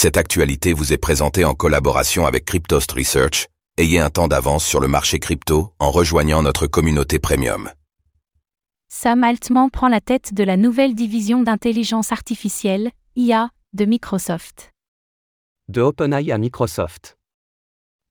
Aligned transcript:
Cette 0.00 0.16
actualité 0.16 0.74
vous 0.74 0.92
est 0.92 0.96
présentée 0.96 1.44
en 1.44 1.54
collaboration 1.54 2.24
avec 2.24 2.44
Cryptost 2.44 2.92
Research. 2.92 3.48
Ayez 3.78 3.98
un 3.98 4.10
temps 4.10 4.28
d'avance 4.28 4.64
sur 4.64 4.78
le 4.78 4.86
marché 4.86 5.18
crypto 5.18 5.74
en 5.80 5.90
rejoignant 5.90 6.40
notre 6.40 6.68
communauté 6.68 7.18
premium. 7.18 7.68
Sam 8.86 9.24
Altman 9.24 9.70
prend 9.72 9.88
la 9.88 10.00
tête 10.00 10.34
de 10.34 10.44
la 10.44 10.56
nouvelle 10.56 10.94
division 10.94 11.42
d'intelligence 11.42 12.12
artificielle, 12.12 12.92
IA, 13.16 13.50
de 13.72 13.86
Microsoft. 13.86 14.70
De 15.66 15.80
OpenAI 15.80 16.30
à 16.30 16.38
Microsoft. 16.38 17.18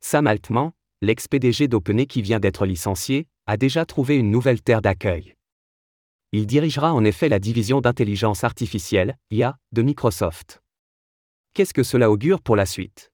Sam 0.02 0.28
Altman, 0.28 0.74
l'ex-PDG 1.02 1.70
d'OpenAI 1.70 2.06
qui 2.06 2.22
vient 2.22 2.42
d'être 2.42 2.66
licencié, 2.66 3.28
a 3.46 3.56
déjà 3.56 3.86
trouvé 3.86 4.18
une 4.18 4.30
nouvelle 4.30 4.62
terre 4.62 4.82
d'accueil. 4.82 5.36
Il 6.34 6.48
dirigera 6.48 6.94
en 6.94 7.06
effet 7.06 7.30
la 7.30 7.40
division 7.40 7.80
d'intelligence 7.80 8.44
artificielle, 8.44 9.18
IA, 9.32 9.56
de 9.72 9.84
Microsoft. 9.84 10.62
Qu'est-ce 11.58 11.74
que 11.74 11.82
cela 11.82 12.12
augure 12.12 12.40
pour 12.40 12.56
la 12.56 12.68
suite? 12.68 13.12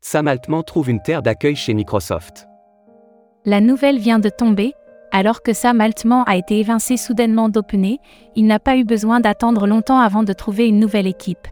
Sam 0.00 0.28
Altman 0.28 0.62
trouve 0.62 0.88
une 0.88 1.02
terre 1.02 1.22
d'accueil 1.22 1.56
chez 1.56 1.74
Microsoft. 1.74 2.46
La 3.46 3.60
nouvelle 3.60 3.98
vient 3.98 4.20
de 4.20 4.28
tomber, 4.28 4.74
alors 5.10 5.42
que 5.42 5.52
Sam 5.52 5.80
Altman 5.80 6.22
a 6.28 6.36
été 6.36 6.60
évincé 6.60 6.96
soudainement 6.96 7.48
d'OpenAI, 7.48 7.98
il 8.36 8.46
n'a 8.46 8.60
pas 8.60 8.76
eu 8.76 8.84
besoin 8.84 9.18
d'attendre 9.18 9.66
longtemps 9.66 9.98
avant 9.98 10.22
de 10.22 10.32
trouver 10.32 10.68
une 10.68 10.78
nouvelle 10.78 11.08
équipe. 11.08 11.48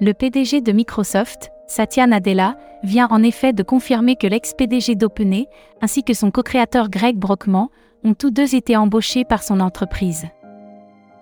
Le 0.00 0.14
PDG 0.14 0.62
de 0.62 0.72
Microsoft, 0.72 1.52
Satya 1.68 2.08
Nadella, 2.08 2.56
vient 2.82 3.06
en 3.12 3.22
effet 3.22 3.52
de 3.52 3.62
confirmer 3.62 4.16
que 4.16 4.26
l'ex-PDG 4.26 4.96
d'OpenAI, 4.96 5.46
ainsi 5.80 6.02
que 6.02 6.12
son 6.12 6.32
co-créateur 6.32 6.90
Greg 6.90 7.16
Brockman, 7.16 7.68
ont 8.04 8.14
tous 8.14 8.30
deux 8.30 8.54
été 8.54 8.76
embauchés 8.76 9.24
par 9.24 9.42
son 9.42 9.60
entreprise. 9.60 10.26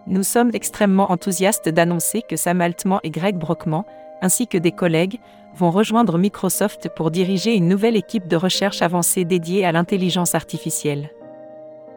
Nous 0.06 0.22
sommes 0.22 0.50
extrêmement 0.54 1.12
enthousiastes 1.12 1.68
d'annoncer 1.68 2.22
que 2.22 2.36
Sam 2.36 2.60
Altman 2.60 3.00
et 3.02 3.10
Greg 3.10 3.36
Brockman, 3.36 3.84
ainsi 4.22 4.46
que 4.46 4.58
des 4.58 4.72
collègues, 4.72 5.20
vont 5.54 5.70
rejoindre 5.70 6.18
Microsoft 6.18 6.88
pour 6.96 7.10
diriger 7.10 7.54
une 7.54 7.68
nouvelle 7.68 7.96
équipe 7.96 8.28
de 8.28 8.36
recherche 8.36 8.82
avancée 8.82 9.24
dédiée 9.24 9.64
à 9.64 9.72
l'intelligence 9.72 10.34
artificielle. 10.34 11.10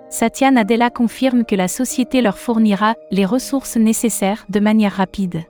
Satya 0.09 0.52
Nadella 0.52 0.90
confirme 0.90 1.44
que 1.44 1.56
la 1.56 1.68
société 1.68 2.22
leur 2.22 2.38
fournira 2.38 2.95
les 3.09 3.25
ressources 3.25 3.78
nécessaires 3.78 4.45
de 4.50 4.59
manière 4.59 4.94
rapide. 4.94 5.44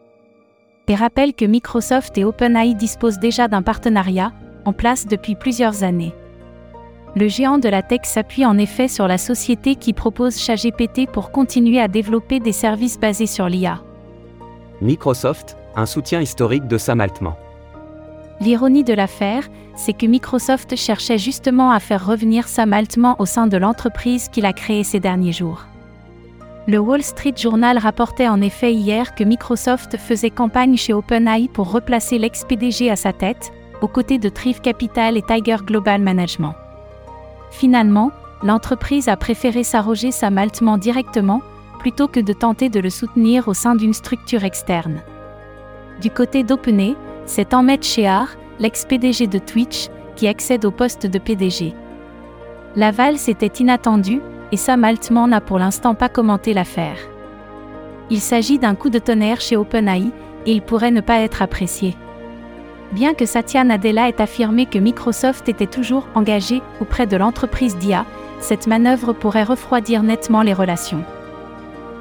Et 0.87 0.95
rappelle 0.95 1.33
que 1.33 1.45
Microsoft 1.45 2.17
et 2.17 2.23
OpenAI 2.23 2.75
disposent 2.75 3.19
déjà 3.19 3.47
d'un 3.47 3.61
partenariat, 3.61 4.31
en 4.65 4.73
place 4.73 5.07
depuis 5.07 5.35
plusieurs 5.35 5.83
années. 5.83 6.13
Le 7.15 7.27
géant 7.27 7.59
de 7.59 7.69
la 7.69 7.83
tech 7.83 8.01
s'appuie 8.05 8.45
en 8.45 8.57
effet 8.57 8.87
sur 8.87 9.07
la 9.07 9.19
société 9.19 9.75
qui 9.75 9.93
propose 9.93 10.39
ChatGPT 10.39 11.05
pour 11.05 11.31
continuer 11.31 11.79
à 11.79 11.87
développer 11.87 12.39
des 12.39 12.51
services 12.51 12.99
basés 12.99 13.27
sur 13.27 13.47
l'IA. 13.47 13.83
Microsoft, 14.81 15.55
un 15.75 15.85
soutien 15.85 16.21
historique 16.21 16.67
de 16.67 16.79
Sam 16.79 17.01
Altman. 17.01 17.35
L'ironie 18.41 18.83
de 18.83 18.93
l'affaire, 18.93 19.47
c'est 19.75 19.93
que 19.93 20.07
Microsoft 20.07 20.75
cherchait 20.75 21.19
justement 21.19 21.71
à 21.71 21.79
faire 21.79 22.03
revenir 22.03 22.47
Sam 22.47 22.73
Altman 22.73 23.15
au 23.19 23.27
sein 23.27 23.45
de 23.45 23.57
l'entreprise 23.57 24.27
qu'il 24.27 24.47
a 24.47 24.53
créée 24.53 24.83
ces 24.83 24.99
derniers 24.99 25.31
jours. 25.31 25.67
Le 26.65 26.79
Wall 26.79 27.03
Street 27.03 27.35
Journal 27.37 27.77
rapportait 27.77 28.27
en 28.27 28.41
effet 28.41 28.73
hier 28.73 29.13
que 29.13 29.23
Microsoft 29.23 29.97
faisait 29.97 30.31
campagne 30.31 30.77
chez 30.77 30.93
OpenAI 30.93 31.47
pour 31.53 31.71
replacer 31.71 32.17
l'ex-PDG 32.17 32.89
à 32.89 32.95
sa 32.95 33.13
tête, 33.13 33.51
aux 33.81 33.87
côtés 33.87 34.17
de 34.17 34.29
Thrive 34.29 34.61
Capital 34.61 35.15
et 35.15 35.21
Tiger 35.21 35.57
Global 35.63 36.01
Management. 36.01 36.55
Finalement, 37.53 38.11
l'entreprise 38.41 39.07
a 39.07 39.15
préféré 39.15 39.63
s'arroger 39.63 40.11
Sam 40.11 40.39
Altman 40.39 40.79
directement, 40.79 41.41
plutôt 41.79 42.07
que 42.07 42.19
de 42.19 42.33
tenter 42.33 42.67
de 42.67 42.79
le 42.79 42.89
soutenir 42.89 43.47
au 43.47 43.53
sein 43.53 43.75
d'une 43.75 43.93
structure 43.93 44.43
externe. 44.43 45.01
Du 46.01 46.09
côté 46.09 46.43
d'OpenAI, 46.43 46.95
c'est 47.27 47.53
Ahmed 47.53 47.83
Shehar, 47.83 48.29
l'ex-PDG 48.59 49.27
de 49.27 49.37
Twitch, 49.37 49.89
qui 50.15 50.27
accède 50.27 50.65
au 50.65 50.71
poste 50.71 51.05
de 51.05 51.19
PDG. 51.19 51.75
L'aval 52.75 53.19
c'était 53.19 53.61
inattendu, 53.61 54.19
et 54.51 54.57
Sam 54.57 54.83
Altman 54.83 55.29
n'a 55.29 55.39
pour 55.39 55.59
l'instant 55.59 55.93
pas 55.93 56.09
commenté 56.09 56.55
l'affaire. 56.55 56.97
Il 58.09 58.19
s'agit 58.19 58.57
d'un 58.57 58.73
coup 58.73 58.89
de 58.89 58.99
tonnerre 58.99 59.41
chez 59.41 59.57
OpenAI, 59.57 60.11
et 60.47 60.53
il 60.53 60.63
pourrait 60.63 60.91
ne 60.91 61.01
pas 61.01 61.19
être 61.19 61.43
apprécié. 61.43 61.95
Bien 62.91 63.13
que 63.13 63.25
Satya 63.25 63.63
Nadella 63.63 64.09
ait 64.09 64.21
affirmé 64.21 64.65
que 64.65 64.77
Microsoft 64.77 65.49
était 65.49 65.67
toujours 65.67 66.07
engagé 66.13 66.61
auprès 66.79 67.07
de 67.07 67.17
l'entreprise 67.17 67.77
d'IA, 67.77 68.05
cette 68.39 68.67
manœuvre 68.67 69.13
pourrait 69.13 69.43
refroidir 69.43 70.03
nettement 70.03 70.41
les 70.41 70.53
relations. 70.53 71.03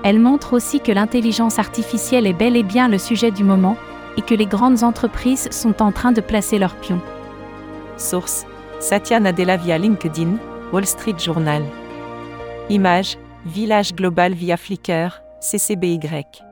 Elle 0.05 0.19
montre 0.19 0.55
aussi 0.55 0.81
que 0.81 0.93
l'intelligence 0.93 1.59
artificielle 1.59 2.27
est 2.27 2.33
bel 2.33 2.57
et 2.57 2.65
bien 2.65 2.89
le 2.89 2.99
sujet 2.99 3.31
du 3.31 3.45
moment, 3.45 3.77
et 4.17 4.23
que 4.23 4.35
les 4.35 4.47
grandes 4.47 4.83
entreprises 4.83 5.49
sont 5.51 5.81
en 5.83 5.93
train 5.93 6.13
de 6.13 6.21
placer 6.21 6.59
leurs 6.59 6.77
pions. 6.77 7.01
Source 7.97 8.45
Satya 8.81 9.21
Nadella 9.21 9.57
via 9.57 9.79
LinkedIn, 9.79 10.37
Wall 10.73 10.87
Street 10.87 11.15
Journal. 11.19 11.63
Image 12.69 13.17
Village 13.47 13.95
Global 13.95 14.35
via 14.35 14.57
Flickr, 14.57 15.23
CCBY. 15.41 16.52